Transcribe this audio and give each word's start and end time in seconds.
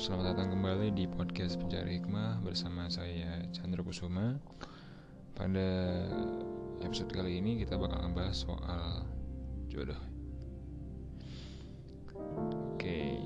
selamat 0.00 0.32
datang 0.32 0.56
kembali 0.56 0.96
di 0.96 1.04
podcast 1.04 1.60
Pencari 1.60 2.00
Hikmah 2.00 2.40
bersama 2.40 2.88
saya 2.88 3.44
Chandra 3.52 3.84
Kusuma. 3.84 4.40
Pada 5.36 6.00
episode 6.80 7.12
kali 7.12 7.36
ini 7.36 7.60
kita 7.60 7.76
bakal 7.76 8.08
ngebahas 8.08 8.32
soal 8.32 9.04
jodoh. 9.68 10.00
Oke, 12.72 13.20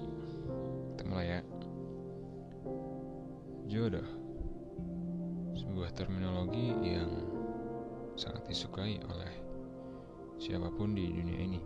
kita 0.99 1.03
mulai 1.07 1.39
ya. 1.39 1.41
Jodoh, 3.71 4.09
sebuah 5.55 5.95
terminologi 5.95 6.75
yang 6.83 7.23
sangat 8.19 8.51
disukai 8.51 8.99
oleh 8.99 9.31
siapa 10.43 10.75
pun 10.75 10.91
di 10.91 11.07
dunia 11.07 11.39
ini. 11.39 11.63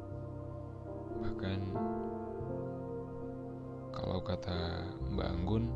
Bahkan 1.24 1.58
kalau 3.98 4.22
kata 4.22 4.86
Mbak 5.10 5.28
Anggun, 5.34 5.74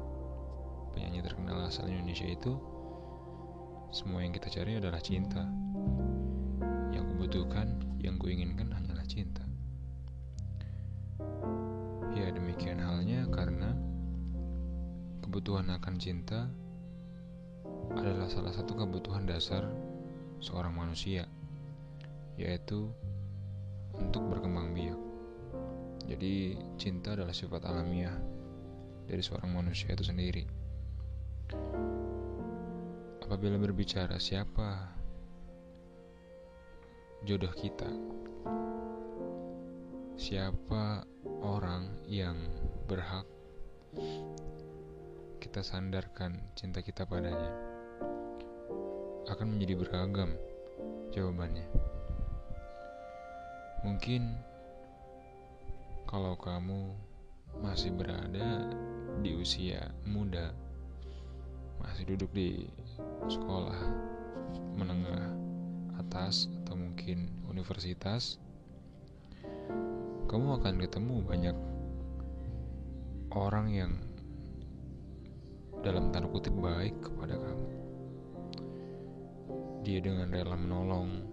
penyanyi 0.94 1.26
terkenal 1.26 1.66
asal 1.66 1.90
Indonesia 1.90 2.30
itu, 2.30 2.54
semua 3.90 4.22
yang 4.22 4.30
kita 4.30 4.46
cari 4.46 4.78
adalah 4.78 5.02
cinta. 5.02 5.42
Yang 6.94 7.04
kubutuhkan, 7.12 7.82
yang 7.98 8.22
kuinginkan 8.22 8.70
hanyalah 8.70 9.02
cinta. 9.10 9.42
Ya 12.14 12.30
demikian 12.30 12.78
halnya 12.78 13.26
karena 13.34 13.74
kebutuhan 15.26 15.66
akan 15.74 15.94
cinta 15.98 16.46
adalah 17.98 18.30
salah 18.30 18.54
satu 18.54 18.78
kebutuhan 18.78 19.26
dasar 19.26 19.66
seorang 20.38 20.78
manusia, 20.78 21.26
yaitu 22.38 22.86
untuk 23.98 24.24
berkembang 24.30 24.70
biak. 24.72 25.11
Jadi 26.12 26.60
cinta 26.76 27.16
adalah 27.16 27.32
sifat 27.32 27.64
alamiah 27.64 28.12
dari 29.08 29.24
seorang 29.24 29.48
manusia 29.48 29.96
itu 29.96 30.04
sendiri. 30.04 30.44
Apabila 33.24 33.56
berbicara 33.56 34.20
siapa 34.20 34.92
jodoh 37.24 37.48
kita, 37.56 37.88
siapa 40.20 41.08
orang 41.40 42.04
yang 42.04 42.36
berhak 42.84 43.24
kita 45.40 45.64
sandarkan 45.64 46.44
cinta 46.52 46.84
kita 46.84 47.08
padanya, 47.08 47.56
akan 49.32 49.56
menjadi 49.56 49.80
beragam 49.80 50.36
jawabannya. 51.08 51.64
Mungkin 53.80 54.51
kalau 56.12 56.36
kamu 56.36 56.92
masih 57.64 57.88
berada 57.88 58.68
di 59.24 59.32
usia 59.32 59.96
muda, 60.04 60.52
masih 61.80 62.04
duduk 62.04 62.28
di 62.36 62.68
sekolah 63.32 63.80
menengah 64.76 65.32
atas 65.96 66.52
atau 66.60 66.76
mungkin 66.76 67.32
universitas, 67.48 68.36
kamu 70.28 70.60
akan 70.60 70.84
ketemu 70.84 71.16
banyak 71.24 71.56
orang 73.32 73.72
yang 73.72 73.92
dalam 75.80 76.12
tanda 76.12 76.28
kutip 76.28 76.52
baik 76.60 76.92
kepada 77.00 77.40
kamu. 77.40 77.68
Dia 79.80 80.04
dengan 80.04 80.28
rela 80.28 80.60
menolong, 80.60 81.24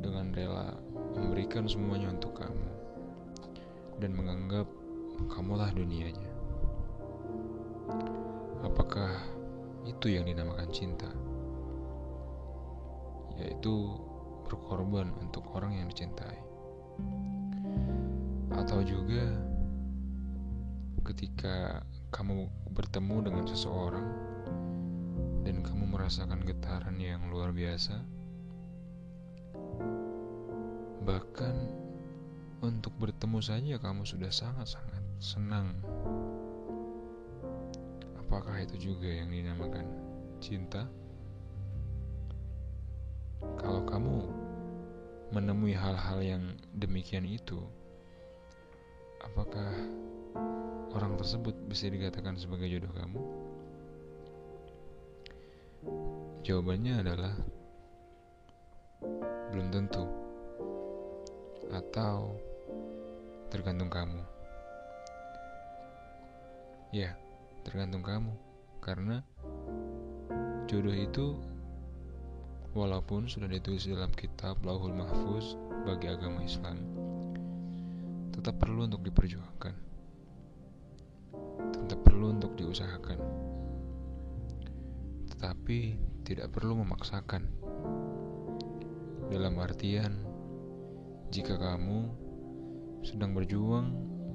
dengan 0.00 0.32
rela 0.32 0.72
memberikan 1.12 1.68
semuanya 1.68 2.16
untuk 2.16 2.40
kamu 2.40 2.85
dan 3.96 4.12
menganggap 4.12 4.68
kamulah 5.32 5.72
dunianya. 5.72 6.32
Apakah 8.64 9.12
itu 9.88 10.12
yang 10.12 10.28
dinamakan 10.28 10.68
cinta? 10.74 11.08
Yaitu 13.40 13.96
berkorban 14.48 15.12
untuk 15.20 15.44
orang 15.56 15.76
yang 15.80 15.88
dicintai. 15.88 16.38
Atau 18.56 18.80
juga 18.84 19.26
ketika 21.06 21.84
kamu 22.10 22.50
bertemu 22.74 23.16
dengan 23.30 23.44
seseorang 23.46 24.06
dan 25.46 25.62
kamu 25.62 25.84
merasakan 25.86 26.42
getaran 26.42 26.98
yang 26.98 27.30
luar 27.30 27.54
biasa, 27.54 28.02
bahkan 31.06 31.85
untuk 32.64 32.92
bertemu 32.96 33.40
saja 33.44 33.74
kamu 33.76 34.08
sudah 34.08 34.32
sangat-sangat 34.32 35.04
senang. 35.20 35.76
Apakah 38.26 38.64
itu 38.64 38.92
juga 38.92 39.08
yang 39.08 39.28
dinamakan 39.28 39.86
cinta? 40.40 40.88
Kalau 43.60 43.84
kamu 43.84 44.14
menemui 45.30 45.76
hal-hal 45.76 46.18
yang 46.22 46.42
demikian 46.72 47.28
itu, 47.28 47.60
apakah 49.20 49.70
orang 50.96 51.18
tersebut 51.20 51.52
bisa 51.68 51.92
dikatakan 51.92 52.38
sebagai 52.40 52.70
jodoh 52.72 52.92
kamu? 52.96 53.20
Jawabannya 56.46 56.94
adalah 57.02 57.34
belum 59.50 59.68
tentu, 59.74 60.06
atau 61.74 62.38
tergantung 63.56 63.88
kamu. 63.88 64.20
Ya, 66.92 67.16
tergantung 67.64 68.04
kamu. 68.04 68.36
Karena 68.84 69.24
jodoh 70.68 70.92
itu 70.92 71.40
walaupun 72.76 73.24
sudah 73.32 73.48
ditulis 73.48 73.88
dalam 73.88 74.12
kitab 74.12 74.60
Lauhul 74.60 74.92
Mahfuz 74.92 75.56
bagi 75.88 76.12
agama 76.12 76.44
Islam, 76.44 76.84
tetap 78.36 78.60
perlu 78.60 78.84
untuk 78.84 79.00
diperjuangkan. 79.00 79.74
Tetap 81.72 81.98
perlu 82.04 82.36
untuk 82.36 82.52
diusahakan. 82.60 83.18
Tetapi 85.32 85.78
tidak 86.28 86.52
perlu 86.52 86.84
memaksakan. 86.84 87.48
Dalam 89.32 89.56
artian, 89.58 90.12
jika 91.32 91.56
kamu 91.56 92.25
sedang 93.06 93.38
berjuang 93.38 93.86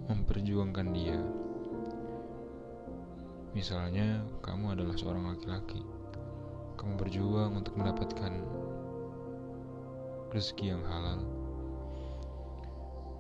memperjuangkan 0.08 0.88
dia. 0.96 1.20
Misalnya, 3.52 4.24
kamu 4.40 4.80
adalah 4.80 4.96
seorang 4.96 5.28
laki-laki. 5.28 5.84
Kamu 6.80 6.96
berjuang 6.96 7.52
untuk 7.52 7.76
mendapatkan 7.76 8.32
rezeki 10.32 10.72
yang 10.72 10.84
halal. 10.88 11.20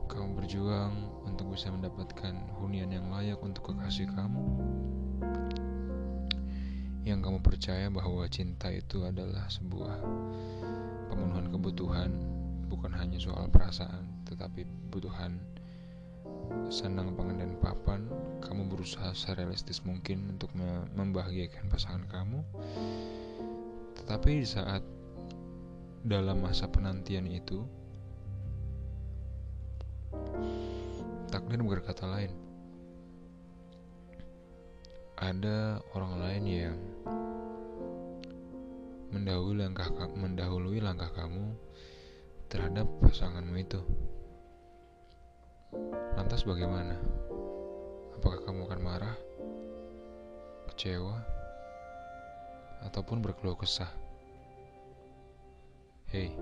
Kamu 0.08 0.40
berjuang 0.40 0.96
untuk 1.28 1.52
bisa 1.52 1.68
mendapatkan 1.68 2.32
hunian 2.64 2.88
yang 2.88 3.12
layak 3.12 3.44
untuk 3.44 3.76
kekasih 3.76 4.08
kamu. 4.08 4.48
Yang 7.04 7.20
kamu 7.28 7.38
percaya 7.44 7.92
bahwa 7.92 8.24
cinta 8.32 8.72
itu 8.72 9.04
adalah 9.04 9.52
sebuah 9.52 10.00
pemenuhan 11.12 11.52
kebutuhan, 11.52 12.12
bukan 12.72 12.96
hanya 12.96 13.20
soal 13.20 13.52
perasaan, 13.52 14.24
tetapi 14.24 14.64
kebutuhan 14.64 15.36
senang 16.72 17.12
pangan 17.20 17.44
dan 17.44 17.54
papan 17.60 18.08
kamu 18.40 18.72
berusaha 18.72 19.12
serealistis 19.12 19.84
mungkin 19.84 20.40
untuk 20.40 20.56
membahagiakan 20.96 21.68
pasangan 21.68 22.08
kamu. 22.08 22.40
Tetapi 24.00 24.32
di 24.40 24.48
saat 24.48 24.84
dalam 26.02 26.40
masa 26.40 26.72
penantian 26.72 27.28
itu 27.28 27.68
takdir 31.28 31.60
berkata 31.60 32.08
lain. 32.08 32.32
Ada 35.22 35.78
orang 35.94 36.14
lain 36.18 36.44
yang 36.50 36.80
mendahului 39.12 39.60
langkah 39.60 39.92
mendahului 40.18 40.80
langkah 40.82 41.12
kamu 41.14 41.52
terhadap 42.52 42.84
pasanganmu 43.00 43.56
itu 43.64 43.80
Lantas 46.22 46.44
bagaimana? 46.44 47.00
Apakah 48.20 48.44
kamu 48.44 48.68
akan 48.68 48.82
marah, 48.84 49.16
kecewa, 50.70 51.18
ataupun 52.86 53.24
berkeluh 53.24 53.56
kesah? 53.56 53.90
Hei, 56.12 56.36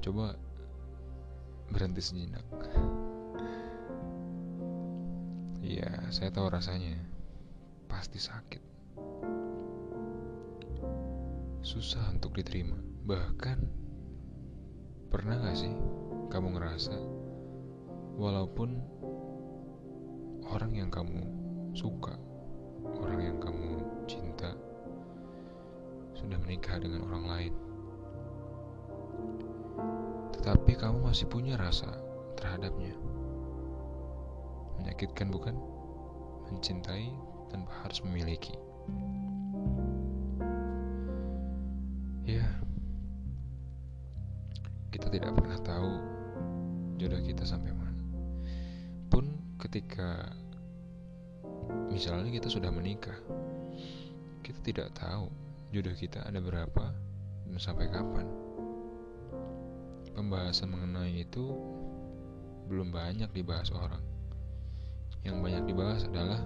coba 0.00 0.34
berhenti 1.68 2.00
sejenak. 2.00 2.42
Iya, 5.60 6.08
saya 6.10 6.32
tahu 6.32 6.48
rasanya. 6.48 6.96
Pasti 7.86 8.18
sakit. 8.18 8.73
Susah 11.64 12.12
untuk 12.12 12.36
diterima. 12.36 12.76
Bahkan, 13.08 13.56
pernah 15.08 15.40
gak 15.40 15.56
sih 15.56 15.72
kamu 16.28 16.60
ngerasa 16.60 16.92
walaupun 18.20 18.84
orang 20.44 20.76
yang 20.76 20.92
kamu 20.92 21.24
suka, 21.72 22.20
orang 23.00 23.32
yang 23.32 23.38
kamu 23.40 23.80
cinta, 24.04 24.52
sudah 26.12 26.36
menikah 26.44 26.76
dengan 26.76 27.08
orang 27.08 27.24
lain. 27.32 27.54
Tetapi 30.36 30.76
kamu 30.76 31.00
masih 31.00 31.32
punya 31.32 31.56
rasa 31.56 31.96
terhadapnya. 32.36 32.92
Menyakitkan 34.84 35.32
bukan? 35.32 35.56
Mencintai 36.52 37.08
tanpa 37.48 37.72
harus 37.88 38.04
memiliki. 38.04 38.52
Tidak 45.14 45.30
pernah 45.38 45.58
tahu 45.62 45.92
jodoh 46.98 47.22
kita 47.22 47.46
sampai 47.46 47.70
mana. 47.70 48.02
Pun 49.06 49.30
ketika 49.62 50.34
misalnya 51.86 52.34
kita 52.34 52.50
sudah 52.50 52.74
menikah, 52.74 53.14
kita 54.42 54.58
tidak 54.66 54.90
tahu 54.98 55.30
jodoh 55.70 55.94
kita 55.94 56.18
ada 56.26 56.42
berapa 56.42 56.90
dan 57.46 57.58
sampai 57.62 57.86
kapan. 57.94 58.26
Pembahasan 60.18 60.74
mengenai 60.74 61.22
itu 61.22 61.46
belum 62.66 62.90
banyak 62.90 63.30
dibahas 63.30 63.70
orang. 63.70 64.02
Yang 65.22 65.36
banyak 65.46 65.62
dibahas 65.70 66.02
adalah 66.10 66.42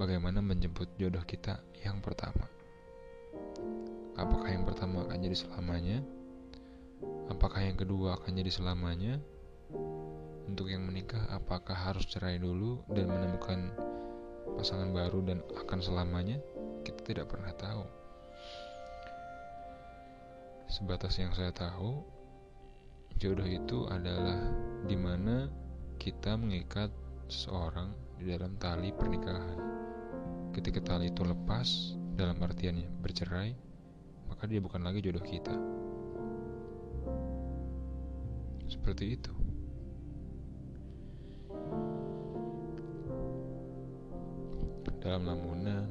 bagaimana 0.00 0.40
menjemput 0.40 0.96
jodoh 0.96 1.22
kita 1.28 1.60
yang 1.84 2.00
pertama. 2.00 2.48
Apakah 4.16 4.48
yang 4.48 4.64
pertama 4.64 5.04
akan 5.04 5.20
jadi 5.20 5.36
selamanya? 5.36 6.21
Apakah 7.30 7.64
yang 7.64 7.78
kedua 7.78 8.18
akan 8.20 8.32
jadi 8.38 8.52
selamanya? 8.52 9.18
Untuk 10.46 10.68
yang 10.68 10.84
menikah, 10.84 11.22
apakah 11.32 11.72
harus 11.72 12.04
cerai 12.04 12.36
dulu 12.36 12.84
dan 12.92 13.08
menemukan 13.08 13.72
pasangan 14.58 14.92
baru 14.92 15.24
dan 15.24 15.38
akan 15.56 15.78
selamanya? 15.80 16.36
Kita 16.82 17.00
tidak 17.06 17.32
pernah 17.32 17.54
tahu. 17.56 17.84
Sebatas 20.68 21.16
yang 21.20 21.32
saya 21.32 21.52
tahu, 21.52 22.04
jodoh 23.16 23.46
itu 23.46 23.86
adalah 23.88 24.40
di 24.88 24.96
mana 24.96 25.46
kita 26.00 26.34
mengikat 26.34 26.90
seseorang 27.30 27.94
di 28.18 28.28
dalam 28.28 28.56
tali 28.58 28.90
pernikahan. 28.92 29.58
Ketika 30.52 30.84
tali 30.84 31.08
itu 31.08 31.24
lepas, 31.24 31.96
dalam 32.12 32.36
artiannya 32.44 32.88
bercerai, 33.00 33.56
maka 34.28 34.44
dia 34.44 34.60
bukan 34.60 34.84
lagi 34.84 35.00
jodoh 35.00 35.24
kita. 35.24 35.54
Seperti 38.68 39.18
itu. 39.18 39.32
Dalam 45.02 45.26
lamunan, 45.26 45.86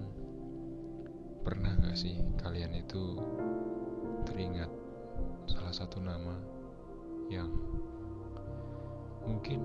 pernah 1.44 1.76
gak 1.84 2.00
sih 2.00 2.16
kalian 2.40 2.80
itu 2.80 3.20
teringat 4.24 4.72
salah 5.50 5.74
satu 5.76 6.00
nama 6.00 6.38
yang 7.28 7.52
mungkin 9.28 9.60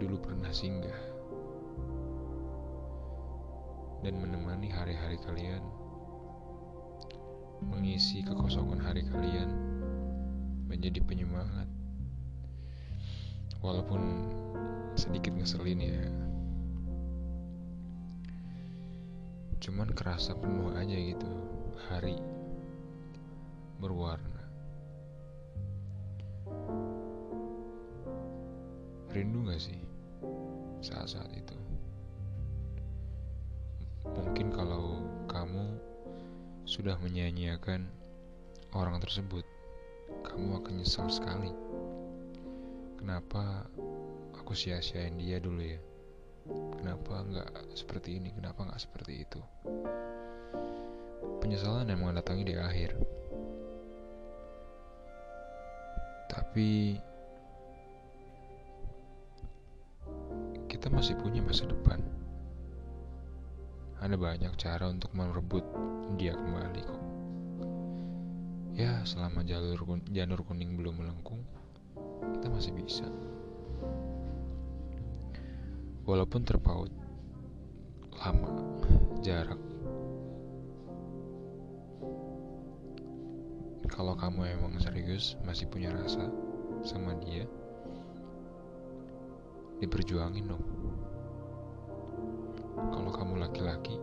dulu 0.00 0.16
pernah 0.22 0.48
singgah 0.48 0.96
dan 4.02 4.18
menemani 4.18 4.66
hari-hari 4.66 5.20
kalian, 5.22 5.62
mengisi 7.62 8.24
kekosongan 8.26 8.82
hari 8.82 9.06
kalian 9.06 9.81
menjadi 10.72 11.04
penyemangat. 11.04 11.68
Walaupun 13.60 14.00
sedikit 14.96 15.36
ngeselin 15.36 15.84
ya. 15.84 16.00
Cuman 19.60 19.92
kerasa 19.92 20.32
penuh 20.32 20.72
aja 20.72 20.96
gitu 20.96 21.28
hari 21.92 22.16
berwarna. 23.76 24.42
Rindu 29.12 29.44
gak 29.44 29.60
sih 29.60 29.76
saat-saat 30.80 31.28
itu? 31.36 31.56
Mungkin 34.08 34.50
kalau 34.50 35.04
kamu 35.28 35.78
sudah 36.66 36.96
menyanyiakan 36.98 37.86
orang 38.72 38.98
tersebut, 38.98 39.44
kamu 40.32 40.64
akan 40.64 40.74
nyesal 40.80 41.12
sekali. 41.12 41.52
Kenapa 42.96 43.68
aku 44.32 44.56
sia-siain 44.56 45.20
dia 45.20 45.36
dulu 45.36 45.60
ya? 45.60 45.76
Kenapa 46.80 47.20
nggak 47.20 47.76
seperti 47.76 48.16
ini? 48.16 48.32
Kenapa 48.32 48.64
nggak 48.64 48.80
seperti 48.80 49.28
itu? 49.28 49.40
Penyesalan 51.44 51.92
yang 51.92 52.00
mendatangi 52.00 52.48
di 52.48 52.56
akhir. 52.56 52.96
Tapi 56.32 56.96
kita 60.72 60.88
masih 60.88 61.12
punya 61.20 61.44
masa 61.44 61.68
depan. 61.68 62.00
Ada 64.00 64.16
banyak 64.16 64.56
cara 64.56 64.88
untuk 64.88 65.12
merebut 65.12 65.62
dia 66.16 66.32
kembali 66.32 66.80
kok. 66.82 67.11
Selama 69.02 69.42
jalur 69.42 69.98
janur 70.14 70.46
kuning 70.46 70.78
belum 70.78 71.02
melengkung, 71.02 71.42
kita 72.38 72.46
masih 72.46 72.70
bisa. 72.70 73.02
Walaupun 76.06 76.46
terpaut 76.46 76.90
lama 78.22 78.54
jarak. 79.26 79.58
Kalau 83.90 84.14
kamu 84.14 84.54
emang 84.54 84.78
serius 84.78 85.34
masih 85.42 85.66
punya 85.66 85.90
rasa 85.90 86.30
sama 86.86 87.18
dia 87.18 87.42
diperjuangin 89.82 90.46
dong. 90.46 90.64
Kalau 92.78 93.10
kamu 93.10 93.34
laki-laki 93.42 93.98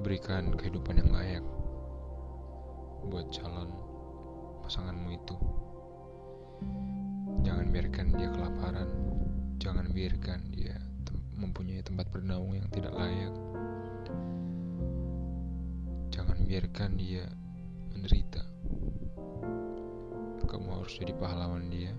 berikan 0.00 0.56
kehidupan 0.56 0.96
yang 1.04 1.12
layak 1.12 1.44
buat 3.06 3.30
calon 3.30 3.70
pasanganmu 4.66 5.08
itu 5.14 5.36
jangan 7.46 7.66
biarkan 7.70 8.06
dia 8.18 8.28
kelaparan 8.34 8.90
Jangan 9.56 9.88
biarkan 9.88 10.52
dia 10.52 10.76
mempunyai 11.34 11.80
tempat 11.80 12.12
bernaung 12.12 12.52
yang 12.52 12.68
tidak 12.68 12.92
layak. 12.92 13.32
Jangan 16.12 16.38
biarkan 16.44 16.90
dia 17.00 17.24
menderita. 17.90 18.44
Kamu 20.46 20.68
harus 20.70 21.00
jadi 21.00 21.16
pahlawan 21.16 21.72
dia, 21.72 21.90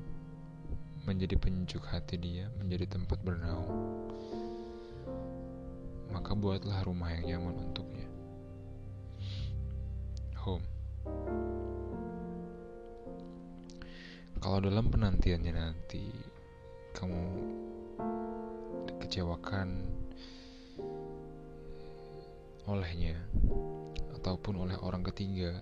menjadi 1.10 1.36
penyejuk 1.36 1.82
hati 1.90 2.22
dia, 2.22 2.48
menjadi 2.62 2.88
tempat 2.88 3.20
bernaung. 3.26 4.06
Maka 6.14 6.38
buatlah 6.38 6.86
rumah 6.86 7.10
yang 7.18 7.42
nyaman 7.42 7.68
untuknya. 7.68 8.08
Home. 10.46 10.77
Kalau 14.38 14.62
dalam 14.62 14.94
penantiannya 14.94 15.54
nanti 15.54 16.14
kamu 16.94 17.26
dikecewakan 18.86 19.70
olehnya 22.70 23.18
ataupun 24.20 24.62
oleh 24.68 24.78
orang 24.84 25.02
ketiga 25.08 25.58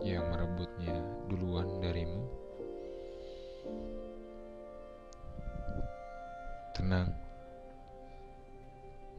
yang 0.00 0.24
merebutnya 0.32 0.96
duluan 1.28 1.78
darimu 1.84 2.24
tenang 6.72 7.12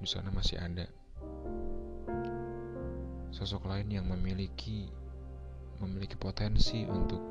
di 0.02 0.08
sana 0.10 0.34
masih 0.34 0.58
ada 0.58 0.90
sosok 3.30 3.70
lain 3.70 3.94
yang 3.94 4.10
memiliki 4.10 4.90
memiliki 5.78 6.18
potensi 6.18 6.82
untuk 6.90 7.22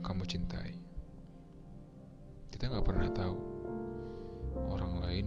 kamu 0.00 0.24
cintai. 0.24 0.74
Kita 2.50 2.68
nggak 2.68 2.86
pernah 2.86 3.08
tahu 3.12 3.36
orang 4.68 4.94
lain 5.00 5.26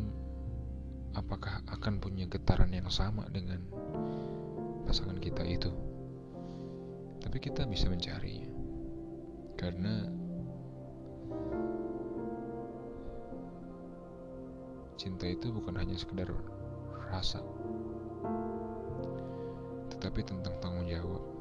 apakah 1.14 1.62
akan 1.70 2.02
punya 2.02 2.26
getaran 2.26 2.74
yang 2.74 2.90
sama 2.90 3.26
dengan 3.30 3.62
pasangan 4.86 5.18
kita 5.22 5.46
itu. 5.46 5.72
Tapi 7.22 7.38
kita 7.40 7.66
bisa 7.70 7.88
mencarinya. 7.88 8.50
Karena 9.54 10.10
cinta 15.00 15.26
itu 15.30 15.54
bukan 15.54 15.78
hanya 15.80 15.96
sekedar 15.96 16.30
rasa, 17.10 17.40
tetapi 19.94 20.26
tentang 20.26 20.58
tanggung 20.60 20.90
jawab 20.90 21.33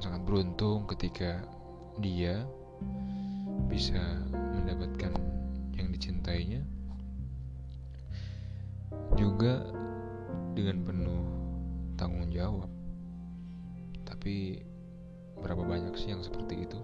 sangat 0.00 0.24
beruntung 0.24 0.88
ketika 0.88 1.44
dia 2.00 2.40
bisa 3.68 4.00
mendapatkan 4.32 5.12
yang 5.76 5.92
dicintainya 5.92 6.64
juga 9.14 9.68
dengan 10.56 10.80
penuh 10.82 11.22
tanggung 12.00 12.32
jawab. 12.32 12.72
Tapi 14.08 14.64
berapa 15.38 15.62
banyak 15.62 15.94
sih 16.00 16.16
yang 16.16 16.24
seperti 16.24 16.64
itu? 16.64 16.80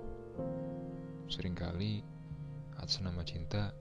Seringkali 1.32 2.04
atas 2.76 3.00
nama 3.00 3.24
cinta 3.24 3.72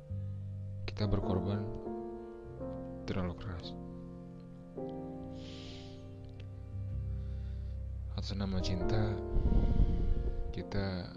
kita 0.88 1.12
berkorban 1.12 1.60
terlalu 3.04 3.36
keras. 3.38 3.76
Atas 8.26 8.42
nama 8.42 8.58
cinta 8.58 8.98
kita 10.50 11.14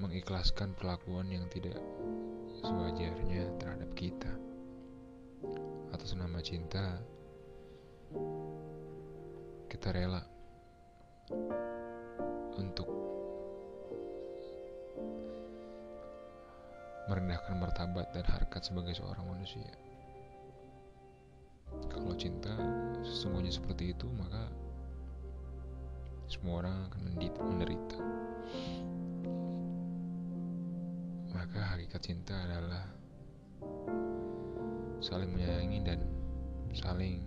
mengikhlaskan 0.00 0.72
perlakuan 0.72 1.28
yang 1.28 1.44
tidak 1.52 1.76
sewajarnya 2.64 3.44
terhadap 3.60 3.92
kita. 3.92 4.32
Atas 5.92 6.16
nama 6.16 6.40
cinta 6.40 7.04
kita 9.68 9.92
rela 9.92 10.24
untuk 12.56 12.88
merendahkan 17.12 17.60
martabat 17.60 18.08
dan 18.16 18.24
harkat 18.24 18.64
sebagai 18.64 18.96
seorang 18.96 19.36
manusia. 19.36 19.68
Kalau 21.92 22.16
cinta 22.16 22.56
sesungguhnya 23.04 23.52
seperti 23.52 23.92
itu, 23.92 24.08
maka 24.16 24.64
semua 26.36 26.60
orang 26.60 26.76
akan 26.92 27.00
menderita. 27.48 27.98
Maka 31.32 31.60
hakikat 31.72 32.00
cinta 32.04 32.36
adalah 32.36 32.84
saling 35.00 35.32
menyayangi 35.32 35.80
dan 35.80 36.00
saling 36.76 37.24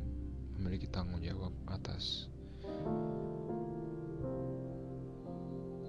memiliki 0.57 0.85
tanggung 0.93 1.25
jawab 1.25 1.49
atas 1.73 2.29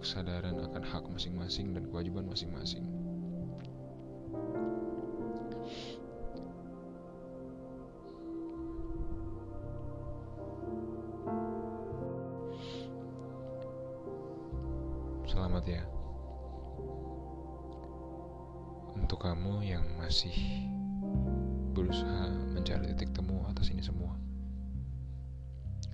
kesadaran 0.00 0.57
akan 0.57 0.81
hak 0.81 1.05
masing-masing 1.12 1.77
dan 1.77 1.85
kewajiban 1.93 2.25
masing-masing. 2.25 2.89
Masih 20.11 20.67
berusaha 21.71 22.35
mencari 22.50 22.90
titik 22.90 23.14
temu 23.14 23.47
atas 23.47 23.71
ini 23.71 23.79
semua. 23.79 24.11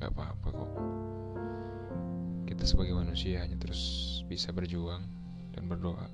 Gak 0.01 0.09
apa-apa 0.09 0.57
kok. 0.57 0.73
Kita 2.49 2.65
sebagai 2.65 2.97
manusia 2.97 3.45
hanya 3.45 3.61
terus 3.61 3.77
bisa 4.25 4.57
berjuang 4.57 5.05
dan 5.53 5.69
berdoa. 5.69 6.09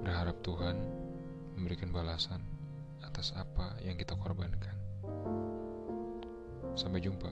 Berharap 0.00 0.40
Tuhan 0.40 0.80
memberikan 1.60 1.92
balasan 1.92 2.40
atas 3.04 3.36
apa 3.36 3.76
yang 3.84 4.00
kita 4.00 4.16
korbankan. 4.16 4.72
Sampai 6.72 7.04
jumpa. 7.04 7.28